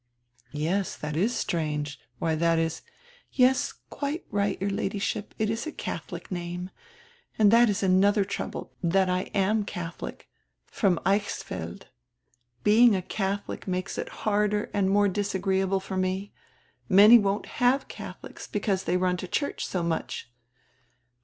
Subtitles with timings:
[0.51, 2.81] "Yes, tlrat is strange; why, that is
[3.31, 6.71] —""Yes, quite right, your Ladyship, it is a Catholic name.
[7.37, 10.27] And that is another trouble, that I am a Catholic.
[10.65, 11.83] From Eichsfeld.
[12.63, 16.33] Being a Catholic makes it harder and more disagreeable for me.
[16.89, 20.31] Many won't have Catholics, because they run to the church so much.